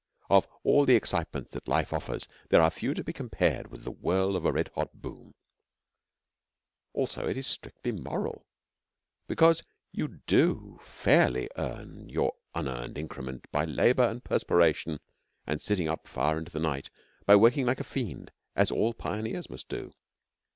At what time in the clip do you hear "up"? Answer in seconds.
15.87-16.07